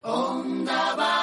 Onda 0.00 0.96
Vasca. 0.96 1.21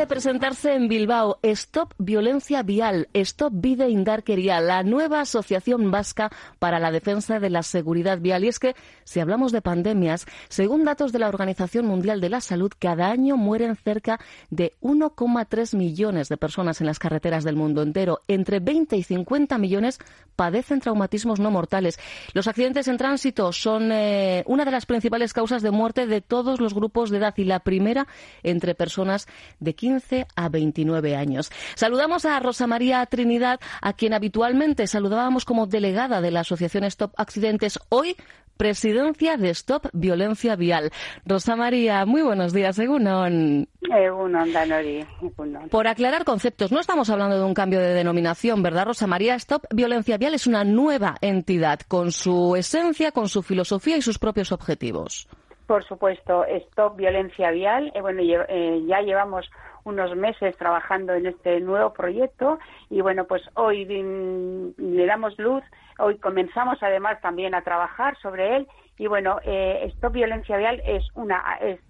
De 0.00 0.06
presentarse 0.06 0.74
en 0.74 0.88
Bilbao 0.88 1.38
Stop 1.42 1.94
Violencia 1.96 2.62
Vial, 2.64 3.08
Stop 3.14 3.52
Vide 3.56 3.88
Indarquería, 3.88 4.60
la 4.60 4.82
nueva 4.82 5.20
asociación 5.20 5.90
vasca 5.90 6.30
para 6.58 6.78
la 6.78 6.90
defensa 6.90 7.38
de 7.38 7.48
la 7.48 7.62
seguridad 7.62 8.18
vial. 8.18 8.44
Y 8.44 8.48
es 8.48 8.58
que, 8.58 8.74
si 9.04 9.20
hablamos 9.20 9.52
de 9.52 9.62
pandemias, 9.62 10.26
según 10.48 10.84
datos 10.84 11.12
de 11.12 11.20
la 11.20 11.28
Organización 11.28 11.86
Mundial 11.86 12.20
de 12.20 12.28
la 12.28 12.42
Salud, 12.42 12.70
cada 12.78 13.10
año 13.10 13.36
mueren 13.36 13.76
cerca 13.76 14.20
de 14.50 14.74
1,3 14.82 15.76
millones 15.76 16.28
de 16.28 16.36
personas 16.36 16.80
en 16.80 16.86
las 16.86 16.98
carreteras 16.98 17.44
del 17.44 17.56
mundo 17.56 17.82
entero. 17.82 18.20
Entre 18.28 18.60
20 18.60 18.96
y 18.96 19.02
50 19.02 19.56
millones 19.58 19.98
padecen 20.36 20.80
traumatismos 20.80 21.40
no 21.40 21.50
mortales. 21.50 21.98
Los 22.32 22.48
accidentes 22.48 22.88
en 22.88 22.96
tránsito 22.96 23.52
son 23.52 23.92
eh, 23.92 24.44
una 24.46 24.64
de 24.64 24.70
las 24.70 24.86
principales 24.86 25.32
causas 25.32 25.62
de 25.62 25.70
muerte 25.70 26.06
de 26.06 26.20
todos 26.20 26.60
los 26.60 26.74
grupos 26.74 27.10
de 27.10 27.18
edad 27.18 27.34
y 27.36 27.44
la 27.44 27.60
primera 27.60 28.06
entre 28.42 28.74
personas 28.74 29.26
de 29.58 29.70
de 29.70 29.74
15 30.00 30.26
a 30.34 30.48
29 30.48 31.16
años. 31.16 31.50
Saludamos 31.74 32.24
a 32.24 32.38
Rosa 32.40 32.66
María 32.66 33.04
Trinidad, 33.06 33.60
a 33.82 33.92
quien 33.92 34.14
habitualmente 34.14 34.86
saludábamos 34.86 35.44
como 35.44 35.66
delegada 35.66 36.20
de 36.20 36.30
la 36.30 36.40
Asociación 36.40 36.84
Stop 36.84 37.12
Accidentes. 37.16 37.78
Hoy 37.90 38.16
presidencia 38.56 39.38
de 39.38 39.50
Stop 39.50 39.88
Violencia 39.94 40.54
Vial. 40.54 40.90
Rosa 41.24 41.56
María, 41.56 42.04
muy 42.04 42.20
buenos 42.20 42.52
días, 42.52 42.78
Egunon. 42.78 43.66
Egunon, 43.80 44.52
Danori. 44.52 45.06
Por 45.70 45.86
aclarar 45.86 46.24
conceptos, 46.24 46.70
no 46.70 46.78
estamos 46.78 47.08
hablando 47.08 47.38
de 47.38 47.44
un 47.44 47.54
cambio 47.54 47.80
de 47.80 47.94
denominación, 47.94 48.62
¿verdad, 48.62 48.86
Rosa 48.86 49.06
María? 49.06 49.34
Stop 49.36 49.64
Violencia 49.70 50.18
Vial 50.18 50.34
es 50.34 50.46
una 50.46 50.64
nueva 50.64 51.16
entidad 51.22 51.80
con 51.88 52.12
su 52.12 52.54
esencia, 52.54 53.12
con 53.12 53.28
su 53.28 53.42
filosofía 53.42 53.96
y 53.96 54.02
sus 54.02 54.18
propios 54.18 54.52
objetivos. 54.52 55.26
Por 55.70 55.84
supuesto, 55.84 56.44
Stop 56.46 56.96
Violencia 56.96 57.52
Vial. 57.52 57.92
Eh, 57.94 58.00
bueno, 58.00 58.22
eh, 58.24 58.82
ya 58.88 59.02
llevamos 59.02 59.48
unos 59.84 60.16
meses 60.16 60.56
trabajando 60.56 61.14
en 61.14 61.26
este 61.26 61.60
nuevo 61.60 61.92
proyecto 61.92 62.58
y 62.88 63.02
bueno, 63.02 63.24
pues 63.28 63.40
hoy 63.54 63.84
le 63.84 65.06
damos 65.06 65.38
luz, 65.38 65.62
hoy 66.00 66.18
comenzamos 66.18 66.82
además 66.82 67.20
también 67.20 67.54
a 67.54 67.62
trabajar 67.62 68.18
sobre 68.18 68.56
él 68.56 68.66
y 68.98 69.06
bueno, 69.06 69.38
eh, 69.44 69.82
Stop 69.94 70.14
Violencia 70.14 70.56
Vial 70.56 70.82
es 70.84 71.06
una 71.14 71.40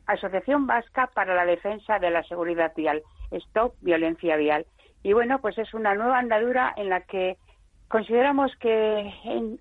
asociación 0.04 0.66
vasca 0.66 1.08
para 1.14 1.34
la 1.34 1.46
defensa 1.46 1.98
de 1.98 2.10
la 2.10 2.22
seguridad 2.24 2.74
vial. 2.76 3.02
Stop 3.30 3.76
Violencia 3.80 4.36
Vial. 4.36 4.66
Y 5.02 5.14
bueno, 5.14 5.40
pues 5.40 5.56
es 5.56 5.72
una 5.72 5.94
nueva 5.94 6.18
andadura 6.18 6.74
en 6.76 6.90
la 6.90 7.00
que 7.00 7.38
consideramos 7.90 8.54
que 8.60 9.12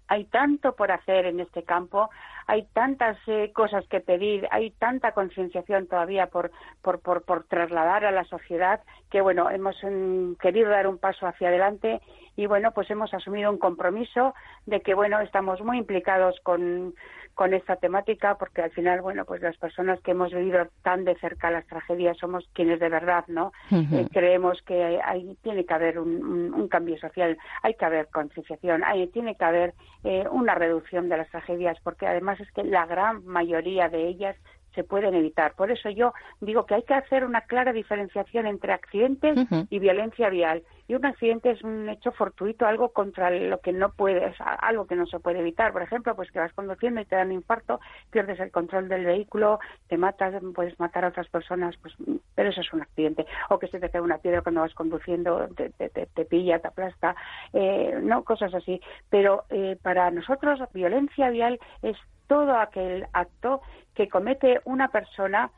hay 0.07 0.25
tanto 0.25 0.75
por 0.75 0.91
hacer 0.91 1.25
en 1.25 1.39
este 1.39 1.63
campo, 1.63 2.11
hay 2.45 2.63
tantas 2.73 3.17
eh, 3.25 3.51
cosas 3.53 3.87
que 3.87 4.01
pedir, 4.01 4.47
hay 4.51 4.69
tanta 4.69 5.13
concienciación 5.13 5.87
todavía 5.87 6.27
por, 6.27 6.51
por, 6.83 6.99
por, 6.99 7.23
por, 7.23 7.45
trasladar 7.45 8.05
a 8.05 8.11
la 8.11 8.23
sociedad 8.25 8.81
que, 9.09 9.21
bueno, 9.21 9.49
hemos 9.49 9.75
mm, 9.83 10.33
querido 10.35 10.69
dar 10.69 10.87
un 10.87 10.99
paso 10.99 11.25
hacia 11.25 11.47
adelante 11.47 12.01
y, 12.39 12.45
bueno, 12.47 12.71
pues 12.71 12.89
hemos 12.89 13.13
asumido 13.13 13.51
un 13.51 13.57
compromiso 13.57 14.33
de 14.65 14.79
que, 14.79 14.93
bueno, 14.93 15.19
estamos 15.19 15.59
muy 15.59 15.77
implicados 15.77 16.39
con, 16.41 16.95
con 17.33 17.53
esta 17.53 17.75
temática 17.75 18.35
porque 18.35 18.61
al 18.61 18.71
final, 18.71 19.01
bueno, 19.01 19.25
pues 19.25 19.41
las 19.41 19.57
personas 19.57 19.99
que 19.99 20.11
hemos 20.11 20.31
vivido 20.31 20.69
tan 20.81 21.03
de 21.03 21.15
cerca 21.15 21.51
las 21.51 21.67
tragedias 21.67 22.17
somos 22.17 22.49
quienes 22.53 22.79
de 22.79 22.87
verdad, 22.87 23.25
¿no? 23.27 23.51
Eh, 23.71 24.07
creemos 24.13 24.61
que 24.61 25.01
hay, 25.03 25.35
tiene 25.41 25.65
que 25.65 25.73
haber 25.73 25.99
un, 25.99 26.69
cambio 26.69 26.97
social, 26.97 27.37
hay 27.61 27.73
que 27.73 27.83
haber 27.83 28.07
concienciación, 28.07 28.85
hay, 28.85 29.07
tiene 29.07 29.35
que 29.35 29.43
haber 29.43 29.73
eh, 30.05 30.25
una 30.31 30.55
reducción 30.55 31.09
de 31.09 31.17
las 31.17 31.29
tragedias 31.29 31.77
porque 31.83 32.07
además 32.07 32.39
es 32.39 32.49
que 32.53 32.63
la 32.63 32.85
gran 32.85 33.25
mayoría 33.25 33.89
de 33.89 34.07
ellas 34.07 34.37
se 34.75 34.83
pueden 34.83 35.15
evitar. 35.15 35.53
Por 35.55 35.71
eso 35.71 35.89
yo 35.89 36.13
digo 36.41 36.65
que 36.65 36.75
hay 36.75 36.83
que 36.83 36.93
hacer 36.93 37.25
una 37.25 37.41
clara 37.41 37.73
diferenciación 37.73 38.47
entre 38.47 38.73
accidentes 38.73 39.37
y 39.69 39.79
violencia 39.79 40.29
vial. 40.29 40.63
Y 40.87 40.95
un 40.95 41.05
accidente 41.05 41.51
es 41.51 41.61
un 41.63 41.87
hecho 41.87 42.11
fortuito, 42.11 42.65
algo 42.65 42.89
contra 42.89 43.29
lo 43.29 43.59
que 43.59 43.71
no 43.71 43.91
puedes, 43.91 44.35
algo 44.39 44.87
que 44.87 44.95
no 44.95 45.05
se 45.05 45.19
puede 45.19 45.39
evitar. 45.39 45.71
Por 45.71 45.83
ejemplo, 45.83 46.15
pues 46.15 46.31
que 46.31 46.39
vas 46.39 46.53
conduciendo 46.53 46.99
y 46.99 47.05
te 47.05 47.15
dan 47.15 47.27
un 47.27 47.33
infarto, 47.33 47.79
pierdes 48.09 48.39
el 48.39 48.51
control 48.51 48.89
del 48.89 49.05
vehículo, 49.05 49.59
te 49.87 49.97
matas, 49.97 50.33
puedes 50.55 50.79
matar 50.79 51.05
a 51.05 51.09
otras 51.09 51.27
personas, 51.29 51.75
pues, 51.81 51.93
pero 52.33 52.49
eso 52.49 52.61
es 52.61 52.73
un 52.73 52.81
accidente. 52.81 53.27
O 53.49 53.59
que 53.59 53.67
se 53.67 53.79
te 53.79 53.89
cae 53.89 54.01
una 54.01 54.17
piedra 54.17 54.41
cuando 54.41 54.61
vas 54.61 54.73
conduciendo, 54.73 55.47
te, 55.55 55.69
te, 55.69 56.25
pilla, 56.25 56.59
te 56.59 56.67
aplasta, 56.67 57.15
eh, 57.53 57.99
no, 58.01 58.23
cosas 58.23 58.53
así. 58.55 58.81
Pero 59.09 59.43
eh, 59.49 59.77
para 59.81 60.09
nosotros, 60.09 60.59
violencia 60.73 61.29
vial 61.29 61.59
es 61.81 61.97
todo 62.29 62.55
aquel 62.55 63.07
acto 63.11 63.61
que 63.95 64.07
comete 64.07 64.61
una 64.63 64.87
persona 64.87 65.51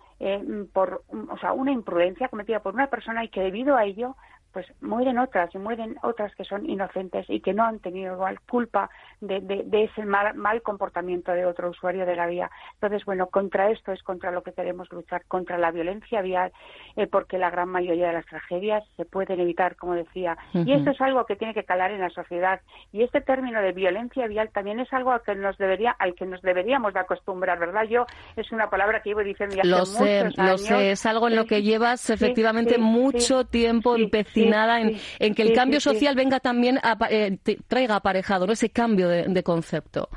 por 0.73 1.03
o 1.09 1.37
sea, 1.39 1.51
una 1.53 1.71
imprudencia 1.71 2.29
cometida 2.29 2.61
por 2.61 2.75
una 2.75 2.87
persona 2.87 3.23
y 3.23 3.29
que 3.29 3.41
debido 3.41 3.75
a 3.75 3.85
ello 3.85 4.15
pues 4.51 4.65
mueren 4.81 5.17
otras 5.17 5.53
y 5.55 5.57
mueren 5.57 5.97
otras 6.03 6.33
que 6.35 6.43
son 6.43 6.69
inocentes 6.69 7.25
y 7.29 7.39
que 7.39 7.53
no 7.53 7.63
han 7.63 7.79
tenido 7.79 8.13
igual 8.15 8.39
culpa 8.41 8.89
de, 9.21 9.39
de, 9.39 9.83
ese 9.83 10.05
mal, 10.05 10.35
mal, 10.35 10.61
comportamiento 10.61 11.31
de 11.31 11.45
otro 11.45 11.69
usuario 11.69 12.05
de 12.05 12.15
la 12.15 12.27
vía. 12.27 12.49
Entonces, 12.73 13.05
bueno, 13.05 13.27
contra 13.27 13.69
esto 13.69 13.91
es 13.91 14.01
contra 14.03 14.31
lo 14.31 14.43
que 14.43 14.53
queremos 14.53 14.91
luchar, 14.91 15.23
contra 15.27 15.57
la 15.57 15.71
violencia 15.71 16.21
vial, 16.21 16.51
eh, 16.95 17.07
porque 17.07 17.37
la 17.37 17.49
gran 17.49 17.69
mayoría 17.69 18.07
de 18.07 18.13
las 18.13 18.25
tragedias 18.25 18.83
se 18.97 19.05
pueden 19.05 19.39
evitar, 19.39 19.75
como 19.75 19.93
decía. 19.93 20.37
Y 20.53 20.73
esto 20.73 20.91
es 20.91 21.01
algo 21.01 21.25
que 21.25 21.35
tiene 21.35 21.53
que 21.53 21.63
calar 21.63 21.91
en 21.91 22.01
la 22.01 22.09
sociedad. 22.09 22.61
Y 22.91 23.03
este 23.03 23.21
término 23.21 23.61
de 23.61 23.71
violencia 23.71 24.27
vial 24.27 24.49
también 24.49 24.79
es 24.79 24.91
algo 24.93 25.11
al 25.11 25.21
que 25.21 25.35
nos 25.35 25.57
debería, 25.57 25.91
al 25.99 26.15
que 26.15 26.25
nos 26.25 26.41
deberíamos 26.41 26.93
de 26.93 26.99
acostumbrar, 26.99 27.59
¿verdad? 27.59 27.83
Yo 27.83 28.05
es 28.35 28.51
una 28.51 28.69
palabra 28.69 29.01
que 29.01 29.09
llevo 29.09 29.21
diciendo 29.21 29.55
ya 29.55 29.61
hace 29.61 29.69
lo 29.69 29.85
sé, 29.85 30.23
muchos 30.23 30.39
años. 30.39 30.51
Lo 30.61 30.67
sé, 30.67 30.91
es 30.91 31.05
algo 31.05 31.27
en 31.27 31.35
lo 31.35 31.45
que 31.45 31.61
llevas 31.61 32.09
efectivamente 32.09 32.77
mucho 32.77 33.45
tiempo 33.45 33.95
empecinada 34.41 34.81
en, 34.81 34.97
en, 35.19 35.35
que 35.35 35.43
el 35.43 35.53
cambio 35.53 35.79
social 35.79 36.15
venga 36.15 36.39
también, 36.39 36.77
a, 36.83 36.97
eh, 37.09 37.37
traiga 37.67 37.95
aparejado 37.95 38.47
¿no? 38.47 38.53
ese 38.53 38.69
cambio 38.69 39.07
de, 39.07 39.43
concepto. 39.43 40.09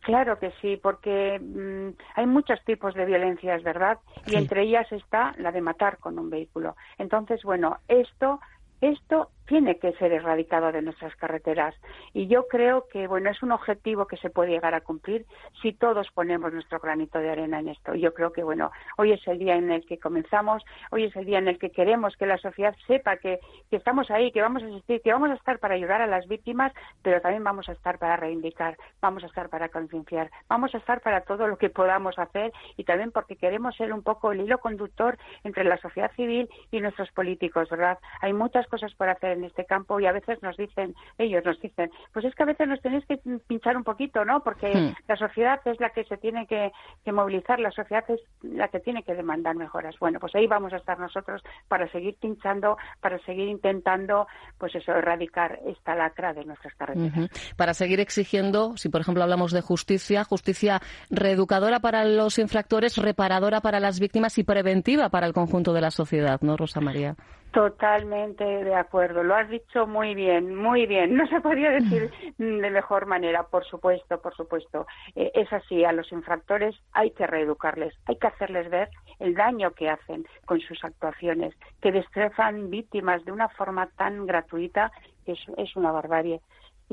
Claro 0.00 0.38
que 0.38 0.52
sí, 0.60 0.78
porque 0.82 1.38
mm, 1.38 1.90
hay 2.16 2.26
muchos 2.26 2.58
tipos 2.64 2.94
de 2.94 3.04
violencias, 3.04 3.62
¿verdad? 3.62 3.98
Y 4.26 4.34
entre 4.34 4.62
ellas 4.62 4.90
está 4.90 5.32
la 5.38 5.52
de 5.52 5.60
matar 5.60 5.98
con 5.98 6.18
un 6.18 6.28
vehículo. 6.28 6.76
Entonces, 6.98 7.42
bueno, 7.44 7.78
esto 7.86 8.40
esto 8.82 9.30
tiene 9.46 9.78
que 9.78 9.92
ser 9.94 10.12
erradicado 10.12 10.72
de 10.72 10.82
nuestras 10.82 11.14
carreteras 11.16 11.74
y 12.12 12.26
yo 12.26 12.46
creo 12.48 12.86
que 12.88 13.06
bueno 13.06 13.30
es 13.30 13.42
un 13.42 13.52
objetivo 13.52 14.06
que 14.06 14.16
se 14.16 14.30
puede 14.30 14.50
llegar 14.50 14.74
a 14.74 14.80
cumplir 14.80 15.26
si 15.60 15.72
todos 15.72 16.10
ponemos 16.12 16.52
nuestro 16.52 16.78
granito 16.78 17.18
de 17.18 17.30
arena 17.30 17.60
en 17.60 17.68
esto. 17.68 17.94
Yo 17.94 18.14
creo 18.14 18.32
que 18.32 18.42
bueno 18.42 18.70
hoy 18.96 19.12
es 19.12 19.26
el 19.26 19.38
día 19.38 19.56
en 19.56 19.70
el 19.70 19.84
que 19.86 19.98
comenzamos, 19.98 20.62
hoy 20.90 21.04
es 21.04 21.16
el 21.16 21.26
día 21.26 21.38
en 21.38 21.48
el 21.48 21.58
que 21.58 21.70
queremos 21.70 22.16
que 22.16 22.26
la 22.26 22.38
sociedad 22.38 22.74
sepa 22.86 23.16
que, 23.16 23.40
que 23.70 23.76
estamos 23.76 24.10
ahí, 24.10 24.32
que 24.32 24.42
vamos 24.42 24.62
a 24.62 24.66
existir, 24.66 25.00
que 25.02 25.12
vamos 25.12 25.30
a 25.30 25.34
estar 25.34 25.58
para 25.58 25.74
ayudar 25.74 26.02
a 26.02 26.06
las 26.06 26.26
víctimas, 26.28 26.72
pero 27.02 27.20
también 27.20 27.44
vamos 27.44 27.68
a 27.68 27.72
estar 27.72 27.98
para 27.98 28.16
reivindicar, 28.16 28.76
vamos 29.00 29.24
a 29.24 29.26
estar 29.26 29.48
para 29.48 29.68
concienciar, 29.68 30.30
vamos 30.48 30.74
a 30.74 30.78
estar 30.78 31.00
para 31.00 31.22
todo 31.22 31.46
lo 31.46 31.56
que 31.56 31.70
podamos 31.70 32.18
hacer 32.18 32.52
y 32.76 32.84
también 32.84 33.12
porque 33.12 33.36
queremos 33.36 33.76
ser 33.76 33.92
un 33.92 34.02
poco 34.02 34.32
el 34.32 34.40
hilo 34.40 34.58
conductor 34.58 35.18
entre 35.44 35.64
la 35.64 35.76
sociedad 35.78 36.12
civil 36.12 36.48
y 36.70 36.80
nuestros 36.80 37.10
políticos, 37.12 37.68
¿verdad? 37.70 37.98
Hay 38.20 38.32
muchas 38.32 38.66
cosas 38.66 38.94
por 38.94 39.08
hacer 39.08 39.31
en 39.32 39.44
este 39.44 39.64
campo 39.64 40.00
y 40.00 40.06
a 40.06 40.12
veces 40.12 40.42
nos 40.42 40.56
dicen, 40.56 40.94
ellos 41.18 41.44
nos 41.44 41.60
dicen, 41.60 41.90
pues 42.12 42.24
es 42.24 42.34
que 42.34 42.42
a 42.42 42.46
veces 42.46 42.68
nos 42.68 42.80
tenéis 42.80 43.04
que 43.06 43.18
pinchar 43.46 43.76
un 43.76 43.84
poquito, 43.84 44.24
¿no? 44.24 44.42
Porque 44.42 44.68
hmm. 44.68 44.94
la 45.08 45.16
sociedad 45.16 45.60
es 45.64 45.80
la 45.80 45.90
que 45.90 46.04
se 46.04 46.16
tiene 46.16 46.46
que, 46.46 46.72
movilizar, 47.12 47.60
la 47.60 47.70
sociedad 47.70 48.04
es 48.08 48.20
la 48.42 48.68
que 48.68 48.80
tiene 48.80 49.02
que 49.02 49.14
demandar 49.14 49.54
mejoras. 49.56 49.94
Bueno, 49.98 50.18
pues 50.20 50.34
ahí 50.34 50.46
vamos 50.46 50.72
a 50.72 50.76
estar 50.76 50.98
nosotros 50.98 51.42
para 51.68 51.90
seguir 51.90 52.16
pinchando, 52.20 52.76
para 53.00 53.18
seguir 53.20 53.48
intentando, 53.48 54.26
pues 54.58 54.74
eso, 54.74 54.92
erradicar 54.92 55.58
esta 55.66 55.94
lacra 55.94 56.32
de 56.32 56.44
nuestras 56.44 56.74
carreteras. 56.74 57.30
Para 57.56 57.74
seguir 57.74 58.00
exigiendo, 58.00 58.76
si 58.76 58.88
por 58.88 59.00
ejemplo 59.00 59.22
hablamos 59.22 59.52
de 59.52 59.60
justicia, 59.60 60.24
justicia 60.24 60.80
reeducadora 61.10 61.80
para 61.80 62.04
los 62.04 62.38
infractores, 62.38 62.96
reparadora 62.96 63.60
para 63.60 63.80
las 63.80 64.00
víctimas 64.00 64.38
y 64.38 64.44
preventiva 64.44 65.08
para 65.08 65.26
el 65.26 65.32
conjunto 65.32 65.72
de 65.72 65.80
la 65.80 65.90
sociedad, 65.90 66.40
¿no, 66.42 66.56
Rosa 66.56 66.80
María? 66.80 67.16
Totalmente 67.52 68.44
de 68.44 68.74
acuerdo. 68.74 69.22
Lo 69.22 69.34
has 69.34 69.46
dicho 69.50 69.86
muy 69.86 70.14
bien, 70.14 70.56
muy 70.56 70.86
bien. 70.86 71.14
No 71.16 71.26
se 71.26 71.40
podría 71.42 71.70
decir 71.70 72.10
de 72.38 72.70
mejor 72.70 73.04
manera, 73.04 73.42
por 73.42 73.64
supuesto, 73.66 74.20
por 74.22 74.34
supuesto. 74.34 74.86
Eh, 75.14 75.30
es 75.34 75.52
así, 75.52 75.84
a 75.84 75.92
los 75.92 76.10
infractores 76.12 76.74
hay 76.92 77.10
que 77.10 77.26
reeducarles, 77.26 77.94
hay 78.06 78.16
que 78.16 78.26
hacerles 78.26 78.70
ver 78.70 78.88
el 79.18 79.34
daño 79.34 79.72
que 79.72 79.90
hacen 79.90 80.26
con 80.46 80.60
sus 80.60 80.82
actuaciones, 80.82 81.54
que 81.82 81.92
destrozan 81.92 82.70
víctimas 82.70 83.22
de 83.26 83.32
una 83.32 83.50
forma 83.50 83.86
tan 83.98 84.24
gratuita 84.24 84.90
que 85.26 85.32
es 85.58 85.76
una 85.76 85.92
barbarie. 85.92 86.40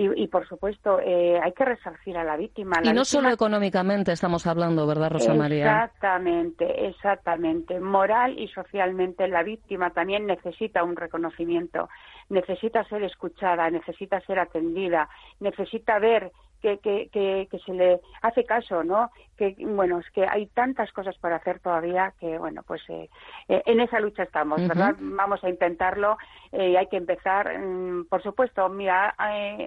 Y, 0.02 0.28
por 0.28 0.48
supuesto, 0.48 1.02
eh, 1.02 1.38
hay 1.44 1.52
que 1.52 1.66
resarcir 1.66 2.18
a 2.18 2.24
la 2.24 2.38
víctima. 2.38 2.78
y 2.82 2.94
no 2.94 3.04
solo 3.04 3.30
económicamente 3.30 4.14
estamos 4.14 4.48
hablando, 4.48 4.88
¿verdad, 4.88 5.12
Rosa 5.12 5.34
María? 5.34 5.84
Exactamente, 5.84 6.88
exactamente. 6.88 7.82
Moral 7.82 8.40
y 8.40 8.48
socialmente 8.48 9.28
la 9.28 9.44
víctima 9.44 9.90
también 9.90 10.26
necesita 10.26 10.86
un 10.86 10.96
reconocimiento, 10.96 11.90
necesita 12.30 12.84
ser 12.86 13.04
escuchada, 13.04 13.70
necesita 13.70 14.22
ser 14.22 14.40
atendida, 14.40 15.10
necesita 15.40 16.00
ver 16.00 16.32
que, 16.62 16.80
que, 16.80 17.48
que, 17.50 17.60
se 17.60 17.74
le 17.74 18.02
hace 18.22 18.44
caso, 18.44 18.84
¿no? 18.84 19.12
Que, 19.38 19.56
bueno, 19.60 20.00
es 20.00 20.10
que 20.12 20.26
hay 20.28 20.48
tantas 20.48 20.92
cosas 20.92 21.18
por 21.18 21.32
hacer 21.32 21.60
todavía 21.60 22.14
que, 22.20 22.38
bueno, 22.38 22.64
pues 22.64 22.82
eh, 22.90 23.10
eh, 23.48 23.64
en 23.66 23.80
esa 23.80 24.00
lucha 24.00 24.24
estamos, 24.24 24.66
¿verdad? 24.68 24.96
Vamos 25.00 25.44
a 25.44 25.50
intentarlo 25.50 26.18
eh, 26.52 26.72
y 26.72 26.76
hay 26.76 26.88
que 26.88 26.98
empezar. 26.98 27.58
Mm, 27.58 28.06
por 28.10 28.22
supuesto, 28.22 28.68
mira, 28.70 29.16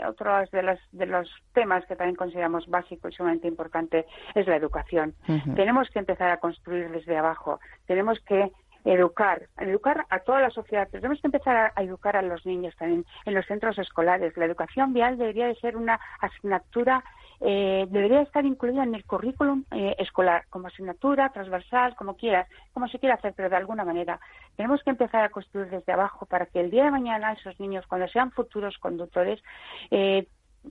otros 0.06 0.50
de 0.50 0.62
los, 0.62 0.78
de 0.92 1.06
los 1.06 1.30
temas 1.54 1.84
que 1.86 1.96
también 1.96 2.16
consideramos 2.16 2.66
básicos 2.68 3.12
y 3.12 3.16
sumamente 3.16 3.48
importante 3.48 4.06
es 4.34 4.46
la 4.46 4.56
educación. 4.56 5.14
Tenemos 5.54 5.88
que 5.90 5.98
empezar 5.98 6.30
a 6.30 6.38
construir 6.38 6.90
desde 6.90 7.16
abajo. 7.16 7.58
Tenemos 7.86 8.20
que 8.20 8.50
educar, 8.84 9.48
educar 9.58 10.06
a 10.10 10.20
toda 10.20 10.40
la 10.40 10.50
sociedad. 10.50 10.88
Tenemos 10.90 11.20
que 11.20 11.28
empezar 11.28 11.72
a, 11.74 11.82
educar 11.82 12.16
a 12.16 12.22
los 12.22 12.44
niños 12.44 12.74
también 12.76 13.04
en 13.24 13.34
los 13.34 13.46
centros 13.46 13.78
escolares. 13.78 14.36
La 14.36 14.44
educación 14.44 14.92
vial 14.92 15.18
debería 15.18 15.46
de 15.46 15.54
ser 15.56 15.76
una 15.76 16.00
asignatura, 16.20 17.04
eh, 17.40 17.86
debería 17.90 18.22
estar 18.22 18.44
incluida 18.44 18.82
en 18.82 18.94
el 18.94 19.04
currículum 19.04 19.64
eh, 19.70 19.94
escolar, 19.98 20.44
como 20.50 20.68
asignatura 20.68 21.30
transversal, 21.30 21.94
como 21.96 22.16
quieras, 22.16 22.48
como 22.72 22.88
se 22.88 22.98
quiera 22.98 23.16
hacer, 23.16 23.34
pero 23.36 23.50
de 23.50 23.56
alguna 23.56 23.84
manera. 23.84 24.20
Tenemos 24.56 24.82
que 24.82 24.90
empezar 24.90 25.24
a 25.24 25.30
construir 25.30 25.70
desde 25.70 25.92
abajo 25.92 26.26
para 26.26 26.46
que 26.46 26.60
el 26.60 26.70
día 26.70 26.84
de 26.84 26.90
mañana 26.90 27.32
esos 27.32 27.58
niños, 27.58 27.86
cuando 27.86 28.08
sean 28.08 28.30
futuros 28.32 28.78
conductores, 28.78 29.42
eh, 29.90 30.26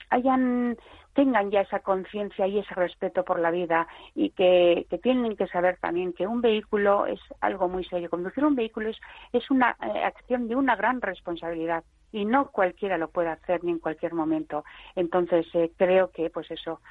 hayan 0.09 0.77
tengan 1.13 1.51
ya 1.51 1.61
esa 1.61 1.79
conciencia 1.79 2.47
y 2.47 2.59
ese 2.59 2.73
respeto 2.73 3.23
por 3.25 3.39
la 3.39 3.51
vida 3.51 3.88
y 4.15 4.29
que, 4.29 4.88
tienen 5.03 5.35
que 5.35 5.47
saber 5.47 5.77
también 5.77 6.13
que 6.13 6.27
un 6.27 6.41
vehículo 6.41 7.05
es 7.05 7.19
algo 7.41 7.67
muy 7.67 7.83
serio. 7.85 8.09
Conducir 8.09 8.45
un 8.45 8.55
vehículo 8.55 8.89
es, 8.89 8.97
es 9.33 9.49
una 9.51 9.75
eh, 9.81 10.03
acción 10.03 10.47
de 10.47 10.55
una 10.55 10.75
gran 10.75 11.01
responsabilidad 11.01 11.83
y 12.13 12.25
no 12.25 12.47
cualquiera 12.51 12.97
lo 12.97 13.09
puede 13.09 13.29
hacer 13.29 13.63
ni 13.63 13.71
en 13.71 13.79
cualquier 13.79 14.13
momento. 14.13 14.63
Entonces 14.95 15.45
eh, 15.53 15.71
creo 15.77 16.11
que 16.11 16.29
pues 16.29 16.49
eso 16.51 16.81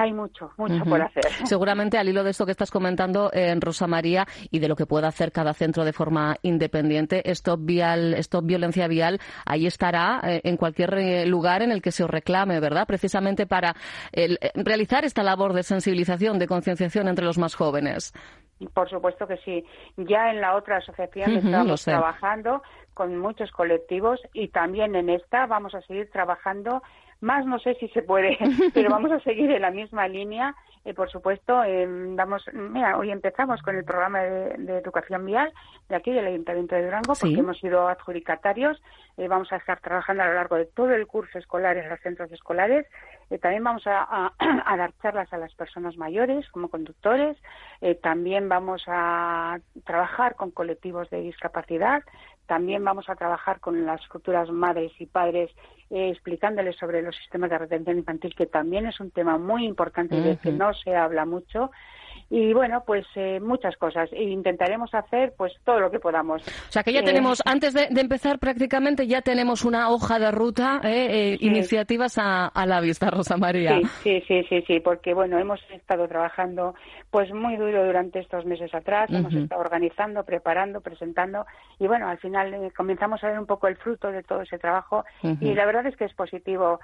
hay 0.00 0.14
mucho, 0.14 0.50
mucho 0.56 0.82
por 0.84 1.02
hacer. 1.02 1.24
Seguramente 1.44 1.98
al 1.98 2.08
hilo 2.08 2.24
de 2.24 2.30
esto 2.30 2.46
que 2.46 2.52
estás 2.52 2.70
comentando, 2.70 3.30
en 3.34 3.58
eh, 3.58 3.60
Rosa 3.60 3.86
María, 3.86 4.24
y 4.50 4.58
de 4.58 4.66
lo 4.66 4.74
que 4.74 4.86
pueda 4.86 5.08
hacer 5.08 5.30
cada 5.30 5.52
centro 5.52 5.84
de 5.84 5.92
forma 5.92 6.36
independiente, 6.40 7.20
Stop, 7.32 7.60
vial, 7.62 8.14
Stop 8.14 8.46
Violencia 8.46 8.88
Vial, 8.88 9.18
ahí 9.44 9.66
estará 9.66 10.20
eh, 10.22 10.40
en 10.44 10.56
cualquier 10.56 10.94
eh, 10.94 11.26
lugar 11.26 11.60
en 11.60 11.70
el 11.70 11.82
que 11.82 11.92
se 11.92 12.02
os 12.02 12.08
reclame, 12.08 12.60
¿verdad? 12.60 12.86
Precisamente 12.86 13.46
para 13.46 13.74
realizar 14.54 15.04
esta 15.04 15.22
labor 15.22 15.52
de 15.52 15.62
sensibilización, 15.62 16.38
de 16.38 16.46
concienciación 16.46 17.06
entre 17.06 17.26
los 17.26 17.36
más 17.36 17.54
jóvenes. 17.54 18.14
Por 18.72 18.88
supuesto 18.88 19.26
que 19.26 19.36
sí. 19.38 19.64
Ya 19.96 20.30
en 20.30 20.40
la 20.40 20.56
otra 20.56 20.78
asociación 20.78 21.36
estamos 21.36 21.84
trabajando 21.84 22.62
con 22.94 23.18
muchos 23.18 23.50
colectivos 23.52 24.20
y 24.32 24.48
también 24.48 24.94
en 24.94 25.10
esta 25.10 25.46
vamos 25.46 25.74
a 25.74 25.80
seguir 25.82 26.10
trabajando 26.10 26.82
más 27.20 27.44
no 27.46 27.58
sé 27.58 27.74
si 27.74 27.88
se 27.88 28.02
puede, 28.02 28.38
pero 28.74 28.90
vamos 28.90 29.12
a 29.12 29.20
seguir 29.20 29.50
en 29.50 29.62
la 29.62 29.70
misma 29.70 30.08
línea. 30.08 30.54
Eh, 30.84 30.94
por 30.94 31.10
supuesto, 31.10 31.62
eh, 31.62 31.86
mira, 31.86 32.96
hoy 32.96 33.10
empezamos 33.10 33.60
con 33.60 33.76
el 33.76 33.84
programa 33.84 34.20
de, 34.20 34.78
educación 34.78 35.26
vial 35.26 35.52
de 35.90 35.96
aquí 35.96 36.10
del 36.10 36.26
Ayuntamiento 36.26 36.74
de 36.74 36.84
Durango, 36.84 37.14
porque 37.20 37.38
hemos 37.38 37.58
sido 37.58 37.86
adjudicatarios. 37.88 38.80
Eh, 39.18 39.28
vamos 39.28 39.52
a 39.52 39.56
estar 39.56 39.78
trabajando 39.80 40.22
a 40.22 40.26
lo 40.26 40.34
largo 40.34 40.56
de 40.56 40.64
todo 40.64 40.94
el 40.94 41.06
curso 41.06 41.38
escolar 41.38 41.76
en 41.76 41.90
los 41.90 42.00
centros 42.00 42.32
escolares. 42.32 42.86
Eh, 43.28 43.38
también 43.38 43.62
vamos 43.62 43.86
a, 43.86 44.32
a, 44.38 44.76
dar 44.78 44.94
charlas 45.02 45.30
a 45.34 45.36
las 45.36 45.54
personas 45.54 45.98
mayores 45.98 46.48
como 46.50 46.68
conductores. 46.68 47.36
también 48.02 48.48
vamos 48.48 48.82
a 48.86 49.58
trabajar 49.84 50.34
con 50.36 50.50
colectivos 50.50 51.10
de 51.10 51.20
discapacidad. 51.20 52.02
También 52.50 52.82
vamos 52.84 53.08
a 53.08 53.14
trabajar 53.14 53.60
con 53.60 53.86
las 53.86 54.04
futuras 54.08 54.50
madres 54.50 54.90
y 54.98 55.06
padres 55.06 55.52
eh, 55.88 56.10
explicándoles 56.10 56.74
sobre 56.74 57.00
los 57.00 57.14
sistemas 57.14 57.48
de 57.48 57.58
retención 57.58 57.96
infantil, 57.96 58.34
que 58.34 58.46
también 58.46 58.86
es 58.86 58.98
un 58.98 59.12
tema 59.12 59.38
muy 59.38 59.64
importante 59.64 60.16
y 60.16 60.20
de 60.20 60.36
que 60.36 60.50
no 60.50 60.74
se 60.74 60.96
habla 60.96 61.24
mucho 61.24 61.70
y 62.32 62.52
bueno, 62.54 62.84
pues 62.86 63.04
eh, 63.16 63.40
muchas 63.40 63.76
cosas. 63.76 64.08
E 64.12 64.22
intentaremos 64.22 64.94
hacer 64.94 65.34
pues 65.36 65.52
todo 65.64 65.80
lo 65.80 65.90
que 65.90 65.98
podamos. 65.98 66.40
O 66.46 66.72
sea 66.72 66.84
que 66.84 66.92
ya 66.92 67.00
eh, 67.00 67.04
tenemos, 67.04 67.42
antes 67.44 67.74
de, 67.74 67.88
empezar 68.00 68.38
prácticamente, 68.38 69.08
ya 69.08 69.20
tenemos 69.20 69.64
una 69.64 69.90
hoja 69.90 70.20
de 70.20 70.30
ruta, 70.30 70.80
eh, 70.84 71.36
iniciativas 71.40 72.18
a, 72.18 72.52
la 72.66 72.80
vista, 72.80 73.10
Rosa 73.10 73.36
María. 73.36 73.80
Sí, 74.04 74.22
sí, 74.28 74.44
sí, 74.48 74.62
sí, 74.64 74.78
porque 74.78 75.12
bueno, 75.12 75.38
hemos 75.40 75.60
estado 75.70 76.06
trabajando 76.06 76.76
pues 77.10 77.32
muy 77.34 77.56
duro 77.56 77.84
durante 77.84 78.20
estos 78.20 78.46
meses 78.46 78.72
atrás, 78.72 79.10
hemos 79.10 79.34
estado 79.34 79.60
organizando, 79.60 80.22
preparando, 80.22 80.80
presentando 80.80 81.44
y 81.80 81.88
bueno, 81.88 82.08
al 82.08 82.18
final 82.18 82.72
comenzamos 82.76 83.24
a 83.24 83.28
ver 83.30 83.40
un 83.40 83.46
poco 83.46 83.66
el 83.66 83.76
fruto 83.76 84.12
de 84.12 84.22
todo 84.22 84.42
ese 84.42 84.58
trabajo 84.58 85.04
y 85.40 85.52
la 85.54 85.66
verdad 85.66 85.86
es 85.86 85.96
que 85.96 86.04
es 86.04 86.14
positivo 86.14 86.78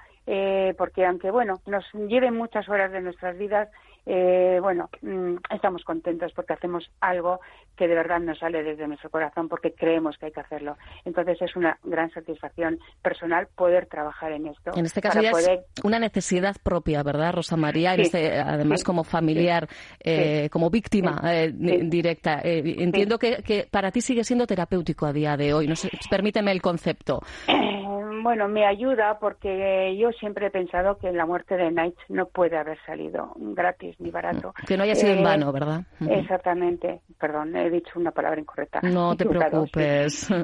porque 0.77 1.05
aunque 1.05 1.31
bueno, 1.31 1.61
nos 1.65 1.85
lleven 1.93 2.35
muchas 2.35 2.67
horas 2.67 2.91
de 2.91 2.99
nuestras 2.99 3.37
vidas, 3.37 3.69
eh, 4.09 4.59
bueno, 4.61 4.89
mm, 5.01 5.35
estamos 5.49 5.83
contentos 5.83 6.31
porque 6.33 6.53
hacemos 6.53 6.89
algo 7.01 7.39
que 7.75 7.87
de 7.87 7.95
verdad 7.95 8.19
nos 8.19 8.39
sale 8.39 8.63
desde 8.63 8.87
nuestro 8.87 9.09
corazón 9.09 9.47
porque 9.47 9.73
creemos 9.73 10.17
que 10.17 10.27
hay 10.27 10.31
que 10.31 10.39
hacerlo. 10.39 10.77
Entonces 11.05 11.41
es 11.41 11.55
una 11.55 11.77
gran 11.83 12.09
satisfacción 12.11 12.79
personal 13.01 13.47
poder 13.55 13.87
trabajar 13.87 14.31
en 14.31 14.47
esto. 14.47 14.71
En 14.75 14.85
este 14.85 15.01
caso 15.01 15.21
ya 15.21 15.31
es 15.31 15.61
una 15.83 15.99
necesidad 15.99 16.55
propia, 16.61 17.03
¿verdad, 17.03 17.33
Rosa 17.33 17.55
María? 17.57 17.95
Este, 17.95 18.39
además 18.39 18.83
como 18.83 19.03
familiar, 19.03 19.67
eh, 19.99 20.49
como 20.51 20.69
víctima 20.69 21.21
eh, 21.25 21.51
directa. 21.53 22.41
entiendo 22.43 23.17
que, 23.17 23.43
que, 23.43 23.67
para 23.69 23.91
ti 23.91 24.01
sigue 24.01 24.23
siendo 24.23 24.47
terapéutico 24.47 25.05
a 25.05 25.13
día 25.13 25.37
de 25.37 25.53
hoy. 25.53 25.67
No 25.67 25.75
sé, 25.75 25.89
permíteme 26.09 26.51
el 26.51 26.61
concepto. 26.61 27.21
Bueno, 28.23 28.47
me 28.47 28.65
ayuda 28.65 29.17
porque 29.19 29.95
yo 29.97 30.11
siempre 30.11 30.47
he 30.47 30.51
pensado 30.51 30.97
que 30.97 31.11
la 31.11 31.25
muerte 31.25 31.55
de 31.55 31.69
Knight 31.69 31.95
no 32.09 32.27
puede 32.27 32.57
haber 32.57 32.77
salido 32.85 33.33
gratis 33.35 33.95
ni 33.99 34.11
barato. 34.11 34.53
Que 34.67 34.77
no 34.77 34.83
haya 34.83 34.95
sido 34.95 35.13
en 35.13 35.19
eh, 35.19 35.23
vano, 35.23 35.51
¿verdad? 35.51 35.81
Exactamente. 36.09 37.01
Perdón, 37.19 37.55
he 37.55 37.69
dicho 37.69 37.91
una 37.99 38.11
palabra 38.11 38.39
incorrecta. 38.39 38.81
No 38.81 39.15
te 39.17 39.25
preocupes. 39.25 40.29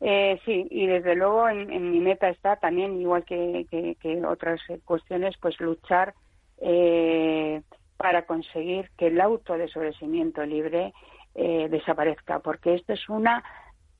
Eh, 0.00 0.38
sí, 0.44 0.64
y 0.70 0.86
desde 0.86 1.16
luego 1.16 1.48
en, 1.48 1.90
mi 1.90 1.98
meta 1.98 2.28
está 2.28 2.54
también, 2.54 3.00
igual 3.00 3.24
que, 3.24 3.66
que, 3.68 4.24
otras 4.24 4.60
cuestiones, 4.84 5.34
pues 5.40 5.58
luchar 5.58 6.14
eh, 6.60 7.62
para 7.96 8.24
conseguir 8.24 8.90
que 8.96 9.08
el 9.08 9.20
auto 9.20 9.58
de 9.58 9.66
sobrecimiento 9.66 10.46
libre 10.46 10.92
desaparezca, 11.34 12.38
porque 12.38 12.74
esto 12.74 12.92
es 12.92 13.08
una 13.08 13.42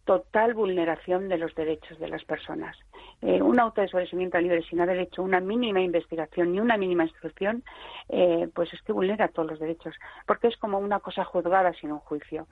total 0.08 0.54
vulneración 0.54 1.28
de 1.28 1.36
los 1.36 1.54
derechos 1.54 1.98
de 1.98 2.08
las 2.08 2.24
personas. 2.24 2.74
Eh, 3.20 3.42
un 3.42 3.60
auto 3.60 3.82
de 3.82 3.88
sobreseimiento 3.88 4.40
libre 4.40 4.62
sin 4.62 4.80
haber 4.80 4.98
hecho 5.00 5.22
una 5.22 5.38
mínima 5.38 5.82
investigación 5.82 6.50
ni 6.50 6.60
una 6.60 6.78
mínima 6.78 7.04
instrucción, 7.04 7.62
eh, 8.08 8.48
pues 8.54 8.72
es 8.72 8.80
que 8.80 8.92
vulnera 8.92 9.28
todos 9.28 9.50
los 9.50 9.58
derechos, 9.60 9.94
porque 10.26 10.46
es 10.46 10.56
como 10.56 10.78
una 10.78 11.00
cosa 11.00 11.24
juzgada 11.24 11.74
sin 11.74 11.92
un 11.92 11.98
juicio. 11.98 12.46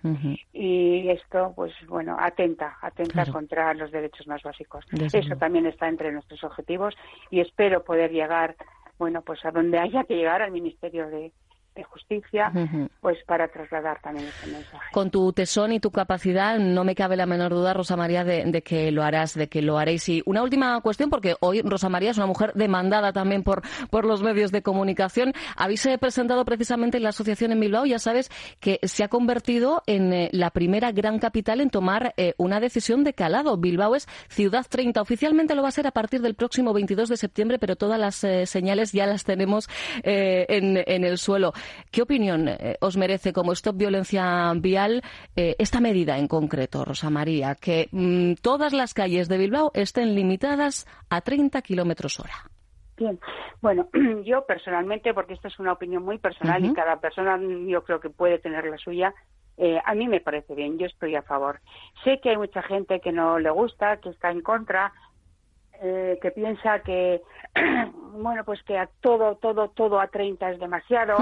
Y 0.52 1.08
esto, 1.08 1.54
pues 1.56 1.72
bueno, 1.88 2.18
atenta, 2.20 2.76
atenta 2.82 3.24
contra 3.32 3.72
los 3.72 3.90
derechos 3.90 4.26
más 4.26 4.42
básicos. 4.42 4.84
Eso 4.92 5.36
también 5.36 5.64
está 5.64 5.88
entre 5.88 6.12
nuestros 6.12 6.44
objetivos 6.44 6.94
y 7.30 7.40
espero 7.40 7.84
poder 7.84 8.12
llegar, 8.12 8.54
bueno, 8.98 9.22
pues 9.22 9.42
a 9.46 9.50
donde 9.50 9.78
haya 9.78 10.04
que 10.04 10.16
llegar 10.16 10.42
al 10.42 10.50
Ministerio 10.50 11.08
de, 11.08 11.32
de 11.76 11.84
justicia, 11.84 12.50
pues 13.00 13.18
para 13.26 13.48
trasladar 13.48 14.00
también 14.00 14.26
ese 14.26 14.50
mensaje. 14.50 14.86
Con 14.92 15.10
tu 15.10 15.32
tesón 15.32 15.72
y 15.72 15.80
tu 15.80 15.90
capacidad, 15.90 16.58
no 16.58 16.84
me 16.84 16.94
cabe 16.94 17.16
la 17.16 17.26
menor 17.26 17.52
duda, 17.52 17.74
Rosa 17.74 17.96
María, 17.96 18.24
de, 18.24 18.62
que 18.62 18.90
lo 18.90 19.02
harás, 19.02 19.34
de 19.34 19.48
que 19.48 19.62
lo 19.62 19.78
haréis. 19.78 20.08
Y 20.08 20.22
una 20.26 20.42
última 20.42 20.80
cuestión, 20.80 21.10
porque 21.10 21.36
hoy 21.40 21.60
Rosa 21.62 21.88
María 21.88 22.10
es 22.10 22.16
una 22.16 22.26
mujer 22.26 22.52
demandada 22.54 23.12
también 23.12 23.42
por, 23.42 23.62
por 23.90 24.04
los 24.06 24.22
medios 24.22 24.50
de 24.52 24.62
comunicación. 24.62 25.34
Habéis 25.56 25.84
eh, 25.86 25.98
presentado 25.98 26.44
precisamente 26.44 26.96
en 26.96 27.02
la 27.02 27.10
asociación 27.10 27.52
en 27.52 27.60
Bilbao, 27.60 27.84
ya 27.84 27.98
sabes, 27.98 28.30
que 28.58 28.80
se 28.82 29.04
ha 29.04 29.08
convertido 29.08 29.82
en 29.86 30.12
eh, 30.12 30.30
la 30.32 30.50
primera 30.50 30.92
gran 30.92 31.18
capital 31.18 31.60
en 31.60 31.70
tomar 31.70 32.14
eh, 32.16 32.34
una 32.38 32.58
decisión 32.58 33.04
de 33.04 33.12
calado. 33.12 33.56
Bilbao 33.58 33.94
es 33.94 34.08
ciudad 34.28 34.64
30. 34.68 35.02
Oficialmente 35.02 35.54
lo 35.54 35.62
va 35.62 35.68
a 35.68 35.72
ser 35.72 35.86
a 35.86 35.90
partir 35.90 36.22
del 36.22 36.34
próximo 36.34 36.72
22 36.72 37.10
de 37.10 37.16
septiembre, 37.18 37.58
pero 37.58 37.76
todas 37.76 38.00
las 38.00 38.16
señales 38.48 38.92
ya 38.92 39.06
las 39.06 39.24
tenemos 39.24 39.68
en, 40.02 40.82
en 40.86 41.04
el 41.04 41.18
suelo. 41.18 41.52
¿Qué 41.90 42.02
opinión 42.02 42.48
eh, 42.48 42.76
os 42.80 42.96
merece 42.96 43.32
como 43.32 43.52
Stop 43.52 43.76
Violencia 43.76 44.52
Vial 44.56 45.02
eh, 45.34 45.54
esta 45.58 45.80
medida 45.80 46.18
en 46.18 46.28
concreto, 46.28 46.84
Rosa 46.84 47.10
María? 47.10 47.54
Que 47.54 47.88
mm, 47.92 48.34
todas 48.42 48.72
las 48.72 48.94
calles 48.94 49.28
de 49.28 49.38
Bilbao 49.38 49.70
estén 49.74 50.14
limitadas 50.14 50.86
a 51.10 51.20
30 51.20 51.62
kilómetros 51.62 52.20
hora. 52.20 52.50
Bien, 52.96 53.18
bueno, 53.60 53.88
yo 54.24 54.44
personalmente, 54.46 55.12
porque 55.12 55.34
esta 55.34 55.48
es 55.48 55.58
una 55.58 55.72
opinión 55.72 56.02
muy 56.02 56.18
personal 56.18 56.64
y 56.64 56.72
cada 56.72 57.00
persona 57.00 57.38
yo 57.66 57.84
creo 57.84 58.00
que 58.00 58.10
puede 58.10 58.38
tener 58.38 58.64
la 58.64 58.78
suya, 58.78 59.14
eh, 59.58 59.80
a 59.84 59.94
mí 59.94 60.06
me 60.08 60.20
parece 60.20 60.54
bien, 60.54 60.78
yo 60.78 60.86
estoy 60.86 61.14
a 61.14 61.22
favor. 61.22 61.60
Sé 62.04 62.20
que 62.20 62.30
hay 62.30 62.36
mucha 62.36 62.62
gente 62.62 63.00
que 63.00 63.12
no 63.12 63.38
le 63.38 63.50
gusta, 63.50 63.98
que 63.98 64.10
está 64.10 64.30
en 64.30 64.42
contra, 64.42 64.92
eh, 65.82 66.18
que 66.20 66.30
piensa 66.30 66.80
que 66.80 67.22
bueno 68.22 68.44
pues 68.44 68.62
que 68.62 68.78
a 68.78 68.88
todo 69.00 69.36
todo 69.36 69.68
todo 69.68 70.00
a 70.00 70.08
30 70.08 70.52
es 70.52 70.60
demasiado. 70.60 71.16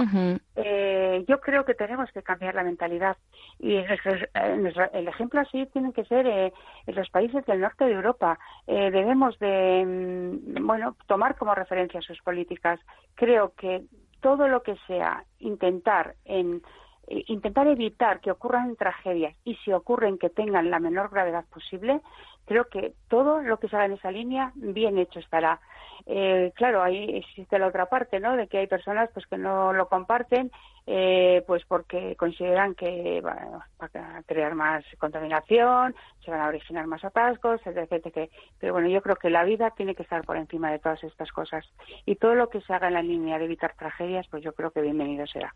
Eh, 0.57 1.25
yo 1.29 1.41
creo 1.41 1.65
que 1.65 1.75
tenemos 1.75 2.11
que 2.13 2.23
cambiar 2.23 2.55
la 2.55 2.65
mentalidad. 2.65 3.17
Y 3.59 3.77
el 3.77 5.09
ejemplo 5.09 5.41
así 5.41 5.67
tienen 5.67 5.93
que 5.93 6.05
ser 6.05 6.27
eh, 6.27 6.53
en 6.87 6.95
los 6.95 7.09
países 7.11 7.45
del 7.47 7.61
norte 7.61 7.85
de 7.85 7.93
Europa. 7.93 8.39
Debemos 8.67 9.39
de 9.39 9.85
mm, 9.85 10.67
bueno 10.67 10.97
tomar 11.07 11.37
como 11.37 11.55
referencia 11.55 12.01
sus 12.01 12.21
políticas. 12.23 12.81
Creo 13.15 13.53
que 13.57 13.85
todo 14.21 14.49
lo 14.49 14.63
que 14.63 14.77
sea 14.87 15.25
intentar 15.39 16.15
en 16.25 16.63
intentar 17.07 17.67
evitar 17.67 18.21
que 18.21 18.31
ocurran 18.31 18.77
tragedias 18.77 19.37
y 19.45 19.57
si 19.57 19.73
ocurren 19.73 20.17
que 20.17 20.31
tengan 20.31 20.71
la 20.71 20.81
menor 20.81 21.11
gravedad 21.11 21.45
posible 21.53 22.01
creo 22.47 22.69
que 22.69 22.95
todo 23.09 23.41
lo 23.41 23.59
que 23.59 23.69
se 23.69 23.77
haga 23.77 23.87
en 23.87 23.93
esa 23.93 24.11
línea 24.11 24.53
bien 24.55 24.99
hecho 24.99 25.19
estará. 25.19 25.61
Eh, 26.07 26.53
claro, 26.55 26.83
ahí 26.83 27.17
existe 27.17 27.59
la 27.59 27.69
otra 27.69 27.87
parte, 27.87 28.21
¿no? 28.21 28.37
De 28.37 28.47
que 28.47 28.59
hay 28.59 28.67
personas 28.67 29.11
pues 29.15 29.27
que 29.27 29.39
no 29.39 29.73
lo 29.73 29.89
comparten 29.89 30.51
eh, 30.87 31.43
pues 31.47 31.63
porque 31.67 32.15
consideran 32.17 32.75
que 32.75 33.23
va, 33.23 33.67
a 33.81 34.23
crear 34.27 34.55
más 34.55 34.85
contaminación, 34.99 35.95
se 36.23 36.31
van 36.31 36.41
a 36.41 36.49
originar 36.49 36.87
más 36.87 37.03
atascos, 37.05 37.61
etcétera, 37.65 38.29
Pero 38.59 38.75
bueno, 38.75 38.89
yo 38.89 39.01
creo 39.01 39.17
que 39.17 39.31
la 39.31 39.45
vida 39.45 39.71
tiene 39.71 39.95
que 39.95 40.03
estar 40.03 40.23
por 40.25 40.37
encima 40.37 40.71
de 40.71 40.79
todas 40.79 41.03
estas 41.05 41.31
cosas 41.33 41.65
y 42.05 42.17
todo 42.17 42.35
lo 42.35 42.51
que 42.51 42.61
se 42.61 42.73
haga 42.75 42.89
en 42.89 42.95
la 42.95 43.03
línea 43.03 43.39
de 43.39 43.47
evitar 43.47 43.75
tragedias, 43.77 44.27
pues 44.31 44.43
yo 44.43 44.53
creo 44.53 44.71
que 44.71 44.83
bienvenido 44.83 45.27
será. 45.27 45.55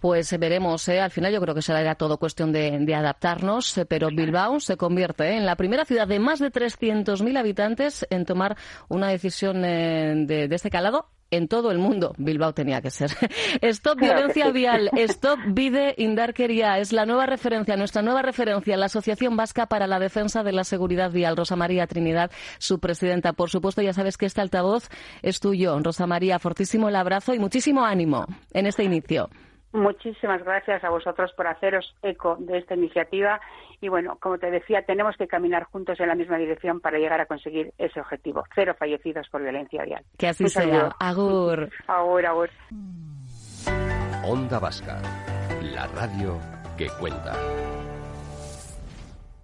Pues 0.00 0.36
veremos, 0.38 0.88
¿eh? 0.88 1.00
al 1.00 1.10
final 1.10 1.32
yo 1.32 1.40
creo 1.40 1.54
que 1.54 1.62
será 1.62 1.94
todo 1.94 2.16
cuestión 2.16 2.52
de, 2.52 2.94
adaptarnos, 2.94 3.76
eh, 3.78 3.86
pero 3.86 4.08
Bilbao 4.08 4.60
se 4.60 4.76
convierte 4.76 5.28
¿eh? 5.28 5.36
en 5.36 5.46
la 5.46 5.56
primera 5.56 5.84
ciudad 5.84 6.08
de 6.08 6.18
más 6.30 6.38
de 6.38 6.52
300.000 6.52 7.36
habitantes 7.36 8.06
en 8.08 8.24
tomar 8.24 8.56
una 8.88 9.08
decisión 9.08 9.62
de 9.62 10.48
este 10.52 10.70
calado 10.70 11.08
en 11.30 11.48
todo 11.48 11.70
el 11.70 11.78
mundo. 11.78 12.14
Bilbao 12.18 12.52
tenía 12.52 12.80
que 12.80 12.90
ser. 12.90 13.10
Stop 13.62 13.98
Violencia 13.98 14.50
Vial, 14.50 14.90
Stop 14.96 15.40
Vide 15.48 15.94
Indarkeria. 15.98 16.78
Es 16.78 16.92
la 16.92 17.04
nueva 17.04 17.26
referencia, 17.26 17.76
nuestra 17.76 18.02
nueva 18.02 18.22
referencia, 18.22 18.76
la 18.76 18.86
Asociación 18.86 19.36
Vasca 19.36 19.66
para 19.66 19.88
la 19.88 19.98
Defensa 19.98 20.44
de 20.44 20.52
la 20.52 20.62
Seguridad 20.64 21.10
Vial. 21.10 21.36
Rosa 21.36 21.56
María 21.56 21.86
Trinidad, 21.86 22.30
su 22.58 22.78
presidenta. 22.78 23.32
Por 23.32 23.50
supuesto, 23.50 23.82
ya 23.82 23.92
sabes 23.92 24.16
que 24.16 24.26
este 24.26 24.40
altavoz 24.40 24.88
es 25.22 25.40
tuyo. 25.40 25.78
Rosa 25.80 26.06
María, 26.06 26.38
fortísimo 26.38 26.88
el 26.88 26.96
abrazo 26.96 27.34
y 27.34 27.40
muchísimo 27.40 27.84
ánimo 27.84 28.26
en 28.52 28.66
este 28.66 28.84
inicio. 28.84 29.30
Muchísimas 29.72 30.42
gracias 30.42 30.82
a 30.82 30.90
vosotros 30.90 31.32
por 31.36 31.46
haceros 31.46 31.94
eco 32.02 32.36
de 32.40 32.58
esta 32.58 32.74
iniciativa 32.74 33.40
y 33.80 33.88
bueno, 33.88 34.18
como 34.20 34.38
te 34.38 34.50
decía, 34.50 34.82
tenemos 34.82 35.16
que 35.16 35.26
caminar 35.26 35.64
juntos 35.64 35.98
en 36.00 36.08
la 36.08 36.14
misma 36.14 36.36
dirección 36.38 36.80
para 36.80 36.98
llegar 36.98 37.20
a 37.20 37.26
conseguir 37.26 37.72
ese 37.78 38.00
objetivo, 38.00 38.44
cero 38.54 38.74
fallecidos 38.78 39.28
por 39.30 39.42
violencia 39.42 39.84
vial. 39.84 40.04
Que 40.18 40.28
así 40.28 40.48
sea. 40.48 40.90
Agur. 40.98 41.70
Agur, 41.86 42.26
agur. 42.26 42.50
Onda 44.24 44.58
Vasca, 44.58 45.00
la 45.62 45.86
radio 45.86 46.38
que 46.76 46.88
cuenta. 46.98 47.32